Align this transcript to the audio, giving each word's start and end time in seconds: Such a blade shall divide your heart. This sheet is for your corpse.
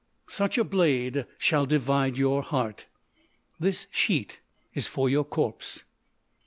Such 0.25 0.57
a 0.57 0.63
blade 0.63 1.27
shall 1.37 1.67
divide 1.67 2.17
your 2.17 2.41
heart. 2.41 2.87
This 3.59 3.85
sheet 3.91 4.39
is 4.73 4.87
for 4.87 5.07
your 5.11 5.23
corpse. 5.23 5.83